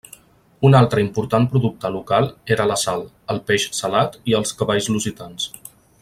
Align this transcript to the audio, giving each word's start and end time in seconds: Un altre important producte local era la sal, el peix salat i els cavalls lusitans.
Un 0.69 0.75
altre 0.77 1.01
important 1.03 1.45
producte 1.51 1.91
local 1.97 2.25
era 2.57 2.67
la 2.71 2.79
sal, 2.87 3.05
el 3.35 3.43
peix 3.51 3.67
salat 3.81 4.17
i 4.33 4.39
els 4.43 4.59
cavalls 4.63 4.89
lusitans. 4.95 5.47